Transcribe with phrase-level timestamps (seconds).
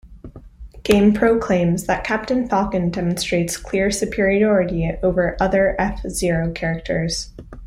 [0.81, 7.29] GamePro claims that Captain Falcon demonstrates "clear superiority" over other F-Zero characters.